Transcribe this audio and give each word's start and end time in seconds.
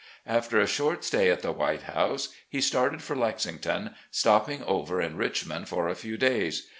After 0.25 0.59
a 0.59 0.65
short 0.65 1.03
stay 1.03 1.29
at 1.29 1.43
the 1.43 1.51
"White 1.51 1.83
House," 1.83 2.29
he 2.49 2.59
started 2.59 3.03
for 3.03 3.15
Lexington, 3.15 3.91
stopping 4.09 4.63
over 4.63 4.99
in 4.99 5.15
Richmond 5.15 5.69
for 5.69 5.87
a 5.87 5.93
few 5.93 6.17
days. 6.17 6.67